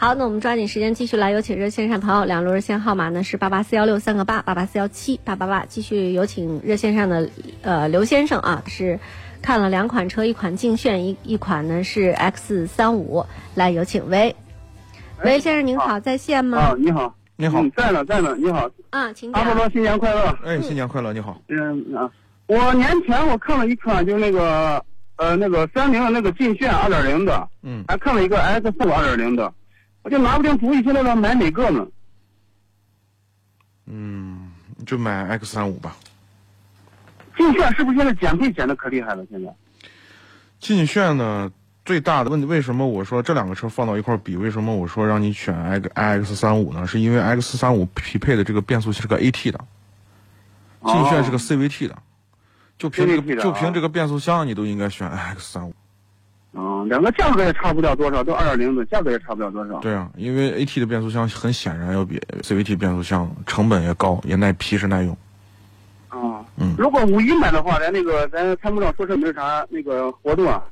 [0.00, 7.28] 好，那我们抓紧时间继续来有请热线上朋友，两路热线号码呢是八八四幺六三个八八八四幺七八八八，继续有请热线上的
[7.60, 8.98] 呃刘先生啊，是
[9.42, 14.34] 看了两款车，一款劲炫，一一款呢是 X 三五，来有请喂，
[15.22, 16.58] 喂先生您好，在线吗？
[16.58, 19.68] 啊，你好，你好嗯，在呢，在呢，你好，啊，请阿波罗。
[19.68, 20.34] 新年快乐。
[20.46, 21.12] 哎，新年快乐！
[21.12, 22.10] 你好，嗯啊，
[22.46, 24.82] 我年前我看了一款，就是那个
[25.16, 29.52] 呃那个三菱的那个劲炫二点零的，嗯，还看了一个 X 四五二点零的，
[30.02, 31.86] 我就拿不定主意，现在要买哪个呢？
[33.86, 34.50] 嗯，
[34.86, 35.96] 就买 X 三五吧。
[37.36, 39.24] 劲炫是不是现在减配减的可厉害了？
[39.30, 39.54] 现在
[40.58, 41.50] 劲炫呢，
[41.84, 44.36] 最大的问题，为什么我说这两个车放到一块比？
[44.36, 46.86] 为什么我说让你选 X X 三五呢？
[46.86, 49.64] 是因为 X 三五匹配的这个变速器是个 AT 的，
[50.84, 51.98] 劲炫是个 CVT 的，
[52.78, 55.74] 就凭这个就凭这个变速箱，你都应该选 X 三五。
[56.82, 59.78] 嗯，两个价格也差不了多少，都二点零的，价格也差不了多少。
[59.80, 65.16] 对啊，因为 AT 的变速箱很显然要比 CVT 变速箱成本也高，也耐皮实耐用。
[66.08, 70.62] 啊，嗯如果五一买的话，咱那个咱参谋长说是没有啥那个活动啊。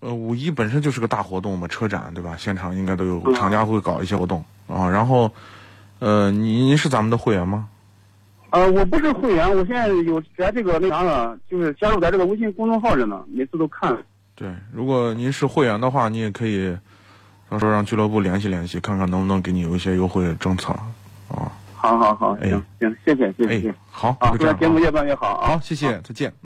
[0.00, 2.34] 呃，五一本身就是个大活动嘛，车展对吧？
[2.38, 4.88] 现场应该都有嗯厂家会搞一些活动啊。
[4.88, 5.30] 然后，
[5.98, 7.68] 呃，您您是咱们的会员吗？
[8.50, 13.96] 呃，我不是会员，我现在有在这个那啥了，就是加入咱这个微信公众号着呢，每次都看。
[14.40, 16.74] 对，如果您是会员的话，你也可以
[17.50, 20.72] 到时候让俱乐部联系联系，看看能不能给你有一些优惠政策
[21.28, 21.52] 啊。
[21.76, 24.80] 好好好，哎行行，谢谢谢谢好，祝节目啊。
[24.80, 25.48] 越办越好啊。
[25.48, 26.32] 好，谢谢，再见。